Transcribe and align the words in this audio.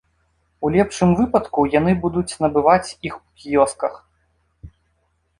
У 0.67 0.69
лепшым 0.75 1.09
выпадку 1.19 1.65
яны 1.79 1.91
будуць 2.05 2.37
набываць 2.45 2.93
іх 3.09 3.19
у 3.19 3.29
кіёсках. 3.43 4.01